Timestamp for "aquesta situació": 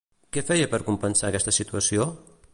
1.31-2.09